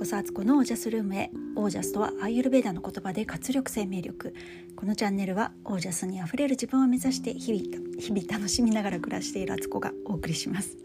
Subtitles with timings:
[0.00, 1.30] こそアツコのオージャスルームへ。
[1.56, 4.34] オージャスとはアーユルベーダの言葉で活力生命力。
[4.74, 10.78] このチャンネルはオージャスにあふれる自分を目指して日々日々楽しみながら暮らしているアツコがお送りします。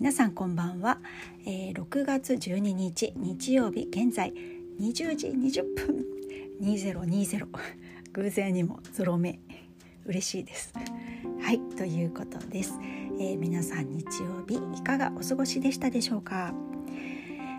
[0.00, 0.98] 皆さんこんばんは、
[1.44, 4.32] えー、6月12日日曜日現在
[4.80, 6.06] 20時20分。
[6.62, 7.48] 2020
[8.14, 9.40] 偶然にもゾロ目。
[10.06, 10.72] 嬉しいです。
[11.42, 12.78] はいということです、
[13.20, 16.54] えー、皆さん日曜日いかがお過ごしでしたでしょうか？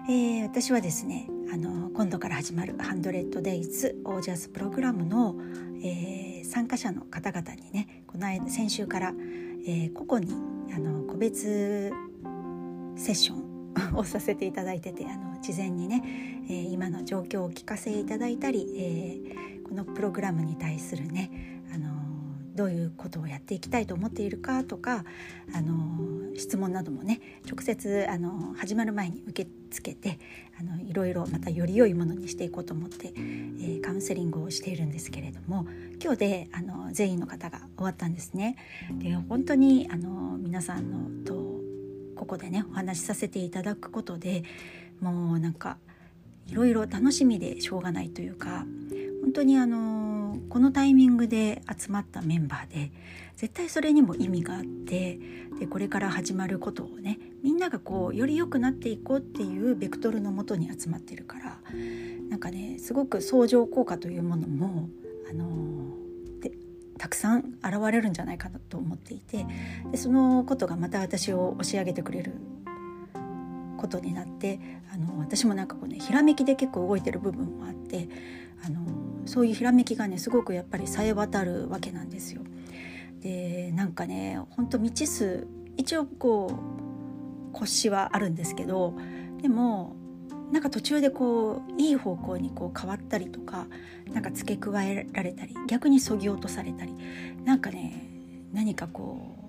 [0.09, 5.35] えー、私はですねあの今度から始まる「100days オージャスプログラムの」
[5.85, 9.13] えー、参加者の方々にねこの間先週から、
[9.67, 10.33] えー、個々に
[10.73, 11.91] あの個別
[12.95, 16.01] セッション をさせていただいててあの事前にね、
[16.49, 22.08] えー、今の状況をお聞かせいただいたり、えー、このプログラムに対するねあの
[22.59, 25.05] どういうことをやっていきたいと思っているかとか
[25.55, 30.19] あの質問などもね直接あの始まる前に受け付けて
[30.59, 35.67] あのいろいろまたより良いものにしていこうと思って、えー、カウンセリングをしているんですけれども
[36.03, 38.57] 今日であの全員の方が終わったんですね。
[38.91, 41.61] で本当にあの皆さんのと
[42.17, 44.43] ここでねお話しさせていただくことで
[44.99, 45.77] もうなんか
[46.47, 48.65] いろいろ楽しみでしょうがないというか
[49.21, 49.98] 本当にあの
[50.49, 52.91] このタイミングで集まったメンバーで
[53.35, 55.19] 絶対それにも意味があって
[55.59, 61.57] でこれから始まることをねみんながこうより良くなっていこうっていうベクトルのもとに集まってるから
[62.29, 64.89] なんかねすごく相乗効果というものも
[65.29, 65.45] あの
[66.41, 66.51] で
[66.97, 69.45] たくさん現れるんじゃないかなと思っていて
[69.91, 72.33] でそのことがまた私を押し上げてくれる
[73.77, 74.59] ことになって
[74.93, 78.09] あの私もなんかこうねひらめきで結構動いてる部分もあって
[78.65, 78.81] あの
[79.25, 82.41] そういうひらめきがねすごくやっぱりさえ渡るわけなんですよ。
[83.21, 86.51] でなんかねほんと未知数一応こ
[87.51, 88.93] う腰はあるんですけど
[89.41, 89.95] でも
[90.51, 93.67] なんか途中でこういい方向にこう変わったりとか
[94.11, 96.93] なんか付け加えられたり逆にそぎ落とされたり
[97.45, 98.09] なんかね
[98.53, 99.39] 何かこう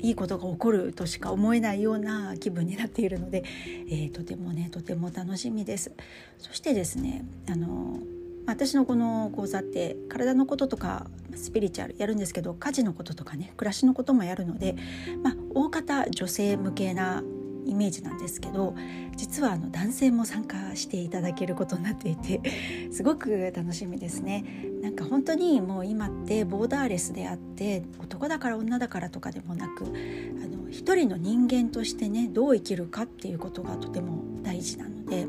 [0.00, 3.44] いいことが起こるとしか思えないような気分になっているので、
[3.88, 5.92] えー、とてもねとても楽しみです。
[6.38, 8.00] そしてですねあの
[8.46, 14.76] 私のこの講座って体のこととかスピリチュアルやるんですけど家事のこととかね暮らしのこともやるので、
[15.22, 17.22] まあ、大方女性向けな
[17.64, 18.74] イメージなんですけど
[19.16, 22.40] 実はあの男性も参加していただけることになっていて
[22.90, 24.44] すごく楽しみですね。
[24.82, 35.28] なんか本当にもう今ってボーダーレスであって男だから女だからとかでもなくあの一人の人間としてねどう生きるかっていうことがとても大事なので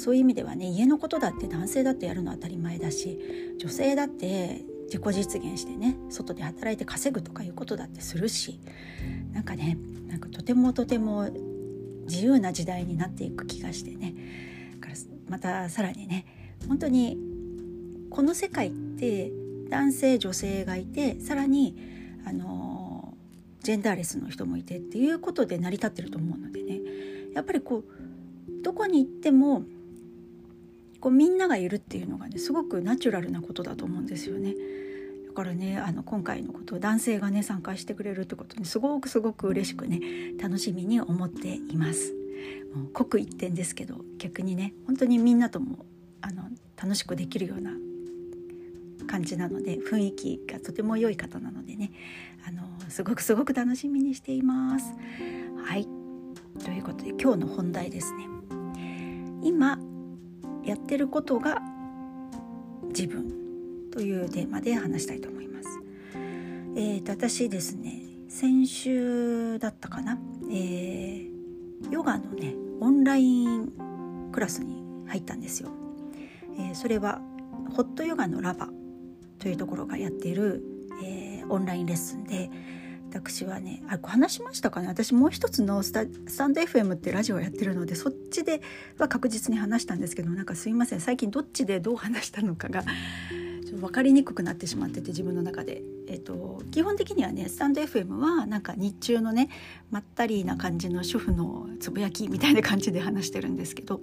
[0.00, 3.18] そういう意味ではね家のことだって男性だってやるのは当たり前だし
[3.58, 8.60] 女性だって自己実現してね外で働いて稼ぐとかいうことだってするし
[9.32, 9.78] なんかね
[10.08, 11.28] なんかとてもとても
[12.06, 14.14] 自由な時代になっていく気がしてね。
[14.80, 14.94] から
[15.28, 16.26] またさらにね
[16.68, 17.18] 本当に
[18.10, 19.32] この世界って
[19.70, 21.76] 男性女性がいてさらに
[22.26, 23.14] あの
[23.62, 26.80] ジェンダーレスの人もいてっていうことで成り立ってると思うのでね。
[27.34, 29.64] やっぱりこうどこに行っても
[31.04, 34.54] こうみんながいるっていうのがねすごくナチュラルなことだと思うんですよね。
[35.26, 40.00] だからねあの今回のことを男性がね参加してくれるってことにすごくすごく嬉しくね
[40.40, 42.14] 楽しみに思っています。
[42.74, 45.84] もう刻一点ですけど逆にね本当にみんなとも
[46.22, 46.44] あの
[46.82, 47.72] 楽しくできるような
[49.06, 51.92] 感じなので雰囲気がとても良い方なのでね
[52.48, 54.86] あのすごくすごく楽しみにしています。
[55.66, 55.86] はい
[56.64, 58.26] ということで今日の本題ですね。
[59.42, 59.78] 今
[60.64, 61.60] やってることが
[62.88, 65.68] 自分というテーマで話したいと思います。
[66.76, 70.18] えーと、私ですね先週だったかな、
[70.50, 75.70] えー、ヨガのねオンラインクラスに入ったんですよ。
[76.58, 77.20] えー、それは
[77.70, 78.68] ホットヨガのラバ
[79.38, 80.62] というところがやっている、
[81.04, 82.50] えー、オンラインレッスンで
[83.14, 84.88] 私はねあ話しましたかね。
[84.88, 88.60] 私もう一つのスタスタンド FM ってラジオやってるのでそっちで
[88.98, 91.00] は確実に話したんですけどなんかすいません。
[91.00, 92.82] 最近どっちでどう話したのかが
[93.64, 99.48] ちょっと分かりにくくなってしまってて自分の中で、えーと、基本的にはねスタンド FM はなんか日中のね
[99.90, 104.00] まったりな感じの主婦のつぶやきみたいな感じで話してるんですけど、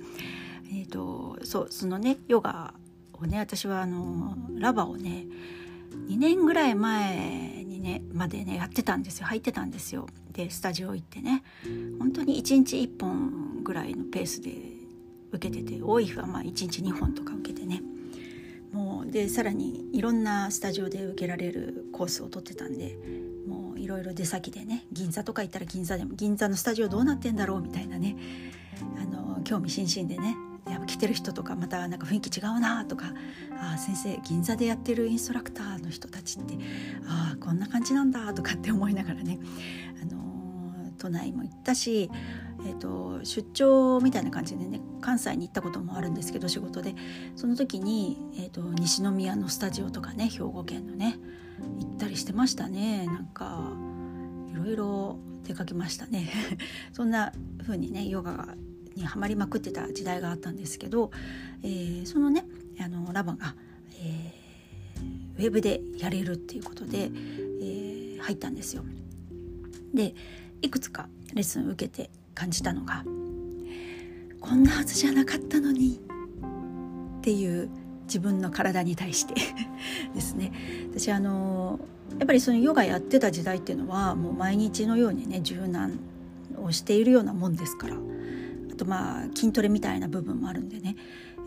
[0.72, 2.74] えーと、そうそのねヨガ
[3.14, 5.26] をね私はあのラバをね
[6.08, 9.28] 2年ぐらい前ねまでねやってたんですよ。
[9.28, 10.08] 入ってたんですよ。
[10.32, 11.44] でスタジオ行ってね。
[12.00, 14.52] 本当に1日1本ぐらいのペースで
[15.32, 17.82] 受けてて多い日はまあ1日2本とか受けてね。
[18.72, 22.98] もうでさらにいろんなスタジオで受けられるコースを取ってたんで
[23.46, 28.16] もういろいろ出先でね銀座とか行ったら銀座でも銀座のスタジオどうなってんだろうみたいなね
[28.98, 30.38] あの興味津々でね
[30.70, 33.14] やっぱ来てる人とかまたなんか雰囲気違うなとか
[33.60, 36.56] あ先生銀座でやってるインストラクターの人たちって
[37.08, 39.40] あこんな感じなんだとかって思いながらね、
[40.02, 40.22] あの
[40.98, 42.12] 都内も行ったし、
[42.66, 46.94] えーと、出張みたいな感じでね関西に行ったこともあるんですけど仕事で。
[47.36, 51.18] その時に、えーと、西宮のスタジオとかね兵庫県のね
[51.80, 53.08] 行ったりしてましたね。
[53.08, 53.74] なんか
[54.54, 56.30] いろいろ出かけましたね。
[56.94, 58.56] そんな風にねヨガ
[58.96, 61.12] にはまりまくってた時代があったんですけど、
[61.64, 62.46] えー、そのね
[62.80, 63.56] あのラバが、
[64.00, 68.84] えー、ウェブでやれるっていうことで、えー、入ったんですよ。
[69.94, 70.14] で
[70.62, 73.04] いくつかレッスンを受けて感じたのが
[74.40, 76.00] こんなはずじゃなかったのに
[77.20, 77.70] っていう
[78.06, 79.36] 自分の体に対して
[80.14, 80.52] ですね
[80.92, 81.80] 私あの
[82.20, 86.00] やっぱりそのヨガやってた時代っていうのはもう毎日のようにね柔軟
[86.58, 87.96] をしているようなもんですから
[88.82, 90.96] とまあ筋トレみたいな部分もあるんでね、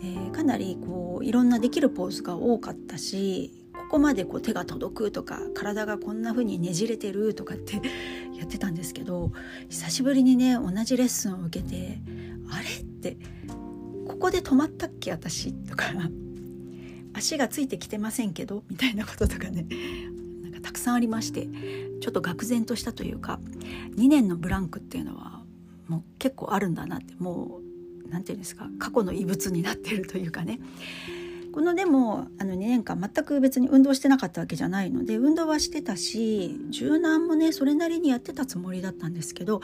[0.00, 7.82] えー、かなりこういろんなできるポーズが多かったしここまでこう手が届くとか体がこんな風にねじれてるとかって
[8.38, 9.32] やってたんですけど
[9.68, 12.00] 久しぶりにね同じレッスンを受けて
[12.50, 13.16] あれって
[14.06, 15.52] ここで止まったっけ私？
[15.52, 15.86] とか
[17.14, 18.62] 足がついてきてませんけど？
[18.70, 19.66] みたいなこととかね
[20.42, 21.48] なんかたくさんありまして
[22.00, 23.40] ちょっと愕然としたというか
[23.96, 25.43] 2年のブランクっていうのは
[25.88, 27.60] もう結構あるんだなっても
[28.06, 30.60] う何て言うんですか過去の遺物になってるというかね
[31.52, 39.60] このでもあの2年間全く別に運動してなかったわけじゃないので運動はしてたし柔軟もねそれなりにやってたつもりだったんですけど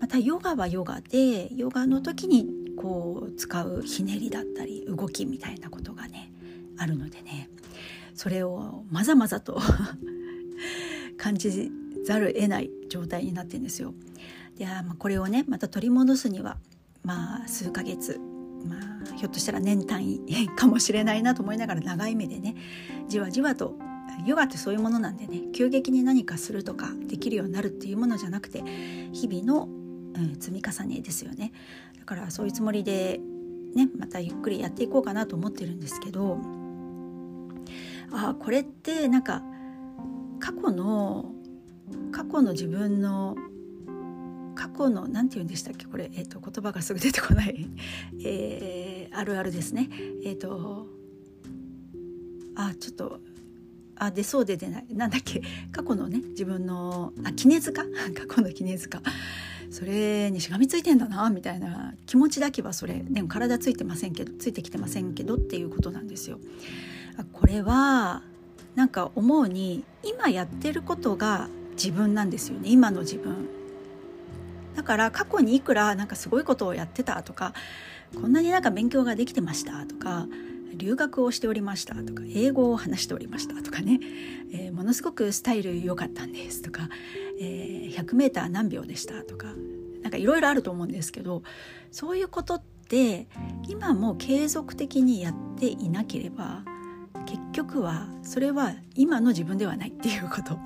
[0.00, 2.46] またヨガはヨガでヨガの時に
[2.76, 6.30] こう使うひねりだったり動きみたいなことがね
[6.76, 7.48] あるのでね
[8.14, 9.58] それをまざまざと
[11.16, 11.70] 感じ
[12.04, 13.94] ざる得ない状態になってんですよ。
[14.60, 16.58] でまあこれをねまた取り戻すには
[17.02, 18.20] まあ数ヶ月
[18.62, 22.56] まあ、ひょっとしたら年単位かもしれないなと思いながら長い目でね
[23.08, 23.74] じわじわと
[24.26, 28.62] ヨガってそういうものなんでね急激に何かするとかできるようになるっていうものじゃなくて
[29.12, 31.52] 日々の、うん、積み重ねですよね。
[31.98, 33.18] だからそういうつもりで
[33.74, 36.36] ねまたゆっくりやっていこうかなと思ってるんですけど
[38.12, 39.42] あこれってなんか
[40.38, 41.32] 過去の
[42.12, 43.36] 過去の自分の
[44.60, 47.66] 過去の何て言うんでしたっけこれ、えーと、言葉がすぐ出てこない、
[48.22, 49.88] えー、あるあるですね。
[50.22, 50.86] えっ、ー、と
[52.54, 53.20] あちょっと
[53.96, 54.86] あ出そうで出ない。
[54.90, 55.40] なんだっけ。
[55.72, 57.84] 過去のね自分のあ絹塚？
[58.14, 59.00] 過去の絹塚。
[59.70, 63.02] それにしがみついてんだなみたいな気持ちだけはそれ。
[63.08, 66.38] でも体ついてませんけどついてきてませんけどっていうことなんですよ。
[67.32, 68.22] これは
[68.74, 72.68] なんか思うに今やってることが自分なんですよね。
[72.68, 73.59] 今の自分。
[74.80, 77.52] だから過去にいくらなんかすごいことをやってたとか
[78.14, 80.26] こんなになんか勉強ができてましたとか
[80.74, 84.00] 留学をしておりましたとか英語を話しておりましたとかね、
[84.54, 86.88] えー、ものすごくスタイル良かったんですとか、
[87.38, 89.48] えー、100m 何秒でしたとか
[90.02, 91.42] なんかいろいろあると思うんですけど
[91.90, 93.28] そういうことって
[93.68, 96.62] 今も継続的にやっていなければ
[97.26, 100.58] 結局はそれは今の自分ではないっていうこと。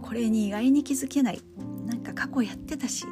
[0.00, 1.42] これに意外に気づけない。
[1.86, 3.04] なんか過去やってたし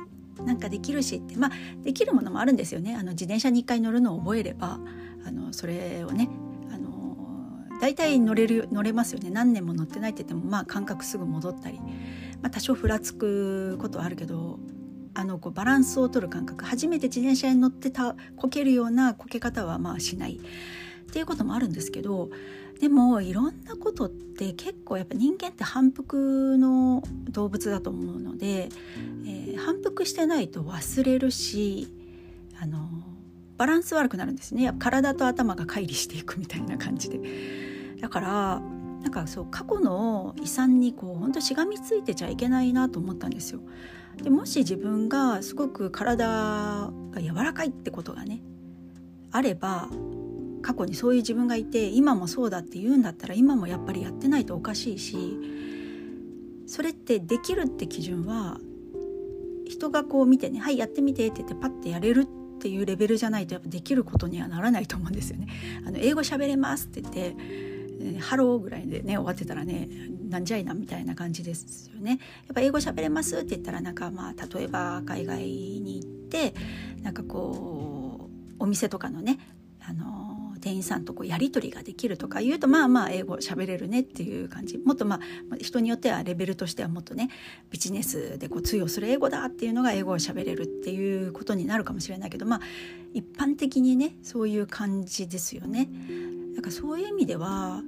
[0.45, 1.37] なんかできるしって。
[1.37, 1.51] まあ
[1.83, 2.95] できるものもあるんですよね。
[2.95, 4.79] あの自転車に1回乗るのを覚えれば。
[5.27, 6.29] あのそれをね
[6.73, 7.17] あの
[7.81, 9.31] 大体乗れる乗れますよね。
[9.31, 11.79] 何年も乗ってないって言ってもまあ感覚すぐ戻ったり、
[12.41, 14.59] まあ、多少ふらつくことはあるけど
[15.15, 16.65] あのこうバランスを取る感覚。
[16.65, 20.41] 初めて自転車に乗ってたこけるようなこけ方はまあしない。
[21.11, 22.31] っていうこともあるんですけど
[22.81, 28.69] でもいろんなことって結構やっぱ人間って反復の動物だと思うので、
[29.27, 29.40] え、
[29.71, 31.87] 反復してないと忘れるし
[32.61, 32.89] あの
[33.57, 34.73] バランス悪くなるんですね。
[34.81, 37.21] 体と頭が乖離していくみたいな感じで。
[38.01, 38.61] だから
[39.03, 43.61] なんかそう過去の遺産にこう本当しがみついてちゃいけないなと思ったんですよ。
[44.21, 48.43] でもし自分がすごく体が柔らかいってことがね
[49.31, 49.89] あれば
[50.63, 55.39] 過去にそういう自分がいて今もそうだって言うんだったら今もやっぱりやってないとおかしいし
[56.67, 58.59] それってできるって基準は
[59.71, 65.47] 人がこう見てね「はいやってみて」って言ってパッてやれるっていうレベルじゃないとやっぱできることにはならないと思うんですよね。
[65.87, 69.89] あの英語喋れますって言ってハローぐらいでね終わってたらね
[70.29, 72.11] なんじゃいなみたいな感じですよね。
[72.11, 72.19] やっ
[72.55, 76.55] ぱ英語喋れますって言ったらなんかまあ例えば海外に行って
[77.03, 79.39] なんかこうお店とかのね
[79.81, 80.20] あの
[80.61, 87.31] 店員さんとこうやり取りができるとか言うとまあまあ英語喋れるねっていう感じもっとまあ人によってはレベルとしてはもっとね
[87.71, 92.61] ビジネスでこう通用する英語だっていうのが英語を喋れるっていうことになるかもしれないけどまあ
[93.15, 95.89] 一般的にねそういう感じですよね。
[96.55, 97.83] だからそういう意味では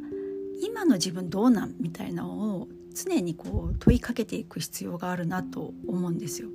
[0.62, 6.49] 今の自分どうなんみたいなのを常にこう問いかけていく必要があるなと思うんですよ。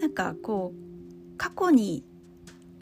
[0.00, 2.04] なんかこう過去に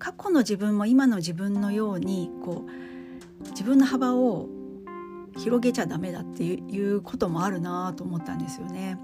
[0.01, 4.49] 過去の自分も今の自分のようにこう自分の幅を
[5.37, 8.99] 広げちゃダメだっていうこともあるなと思ったんですよね。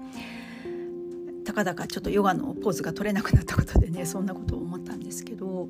[1.45, 5.69] たかだかちょっとヨガのポーズが取れなくなったことでねそんなことを思ったんですけど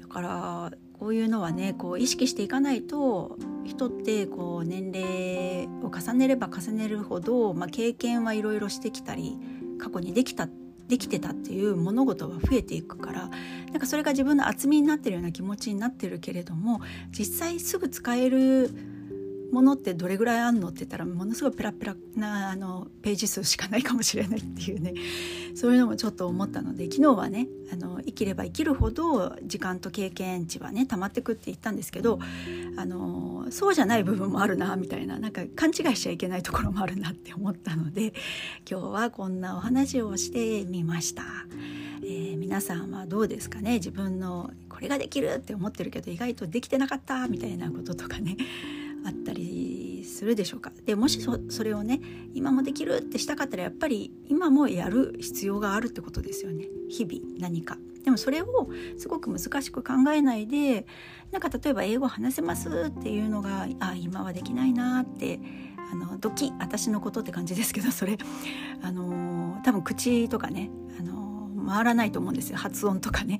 [0.00, 9.38] だからこういうのはねこう意識していかないと人ってこう年齢を重ねれば重ねるほど、まあ、経験はいろいろしてきたり
[9.78, 10.48] 過去にできた
[10.88, 13.30] できてたっていう物事は増えていくから
[13.70, 18.70] なんかそれが自分の厚みになってるような気持ちになってるけれども実際すぐ使える
[19.52, 24.94] ものってどれぐらいあんのって言ったらものすごいペラペラなあのページ数しかないかもしれないっていうね。
[25.54, 32.18] そういうのもちょっと思ったので昨日はねあの生きれば生きるほど時間と経験値はね溜まってくって言ったんですけど
[32.76, 38.14] あのそうじゃない部分もあるなみたいななんか勘違いしちゃいけないところもあるなって思ったので
[38.68, 41.24] 今日はこんなお話をしてみました。
[42.04, 43.74] えー、皆さんはどうですかね？
[43.74, 48.36] 自分のこれができるって思ってるけど意外とできてなかったみたいなこととかね。
[49.04, 50.72] あったりするでしょうか。
[50.84, 52.00] でもしそれをね
[52.34, 56.66] 今もできるってしたかったらやっぱり今もやる必要があるってことですよね。
[56.88, 57.78] 日々何か。
[58.04, 58.68] でもそれを
[58.98, 60.86] すごく難しく考えないで
[61.30, 65.38] なんか例えば英語話せますっていうのがあ今はできないなって
[65.92, 68.18] あのドキ私のことって感じですけど それ。
[68.82, 72.58] あの多分口とかねあの回らないと思うんですよ。
[72.58, 73.38] 発音とかね。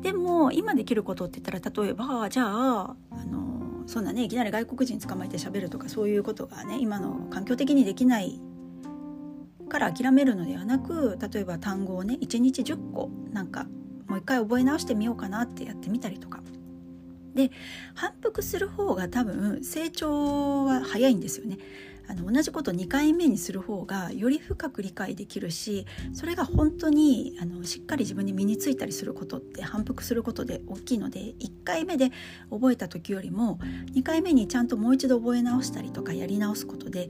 [0.00, 3.53] でも今できることって言ったら例えばじゃああの
[3.86, 8.40] そんなねいきなり外国人捕まえて喋るとかそういうことがね今の環境的にできない
[9.68, 13.66] から諦めるのではなく例えば単語をね1日10個なんか
[14.06, 16.42] もう一回覚え直してみようかなってやってみたりとか
[17.34, 17.50] で
[17.94, 21.58] 反復する方が多分成長は早いんですよね。
[22.08, 32.10] あの同じこと2回目にする方がより深く理解できるしそれが本当にあのしっかり自分に身についたりすることって反復することで大きいので1回目で
[32.50, 33.58] 覚えた時よりも
[33.94, 37.08] 2回目にちゃんともう一度覚え直したりとかやり直すことで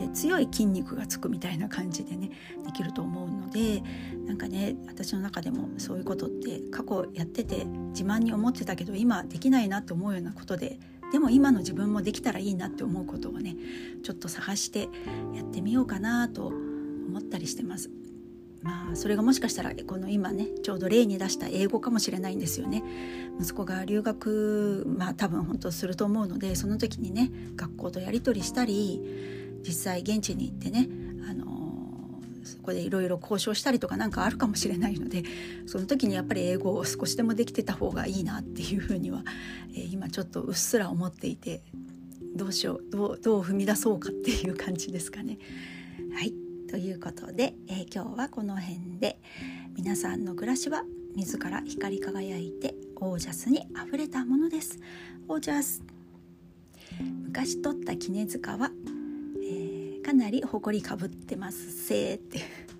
[0.00, 2.30] え強い筋肉がつくみたいな感じでね
[2.64, 3.82] できると思うので
[4.26, 10.78] なんかね私の中でもそういうことって過去やってて自慢に思ってたけど今できないなって思うようなことで
[11.12, 13.56] でも今の自分もできたらいいなって思うことをね
[14.02, 14.88] ちょっと探して
[15.34, 17.90] やってみようかなと思ったりしてます。
[18.62, 22.82] まあそれがもしかしたらこの今ねちょうど例に出した英語かもしれないんですよね。
[23.40, 29.00] 息子が留学まあ多分本当すると思うのでその時にね学校とやり取りしたり
[29.64, 30.88] 実際現地に行ってね
[31.28, 31.55] あの
[32.46, 35.24] そこでいろいろ交渉したりとかなんかあるかもしれないので
[35.66, 39.22] その時にやっぱり英語を少しでもできてた方がいいなっていうふうには、
[39.74, 41.62] えー、今ちょっとうっすら思っていて
[42.36, 45.38] どうしようどうどう踏み出そうかっていう感じですかね。
[46.14, 46.32] はい
[46.70, 49.20] ということで、えー、今日はこの辺で
[49.76, 50.82] 皆さんの暮らしは
[51.14, 54.78] 自ら光り輝いてオージャスにあふれたものです。
[55.28, 55.82] オージャス
[57.00, 58.70] 昔撮った絹塚は
[60.06, 61.72] かなり埃かぶってます。
[61.88, 62.75] せーって。